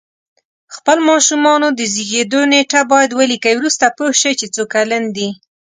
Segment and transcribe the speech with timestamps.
[0.75, 5.29] خپل ماشومانو د زیږېدو نېټه باید ولیکئ وروسته پوه شی چې څو کلن دی